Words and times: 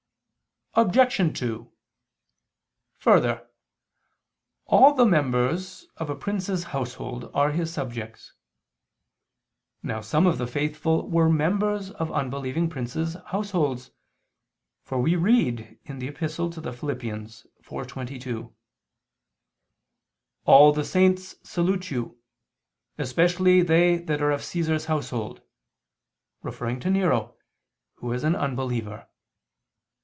Obj. 0.73 1.37
2: 1.37 1.69
Further, 2.99 3.49
all 4.65 4.93
the 4.93 5.05
members 5.05 5.85
of 5.97 6.09
a 6.09 6.15
prince's 6.15 6.63
household 6.71 7.29
are 7.33 7.51
his 7.51 7.73
subjects. 7.73 8.31
Now 9.83 9.99
some 9.99 10.25
of 10.25 10.37
the 10.37 10.47
faithful 10.47 11.09
were 11.09 11.29
members 11.29 11.89
of 11.91 12.09
unbelieving 12.09 12.69
princes' 12.69 13.17
households, 13.33 13.91
for 14.81 14.97
we 15.01 15.17
read 15.17 15.77
in 15.83 15.99
the 15.99 16.07
Epistle 16.07 16.49
to 16.51 16.61
the 16.61 16.71
Philippians 16.71 17.45
(4:22): 17.61 18.53
"All 20.45 20.71
the 20.71 20.85
saints 20.85 21.35
salute 21.43 21.91
you, 21.91 22.17
especially 22.97 23.61
they 23.61 23.97
that 23.97 24.21
are 24.21 24.31
of 24.31 24.41
Caesar's 24.45 24.85
household," 24.85 25.41
referring 26.41 26.79
to 26.79 26.89
Nero, 26.89 27.35
who 27.95 28.07
was 28.07 28.23
an 28.23 28.37
unbeliever. 28.37 29.05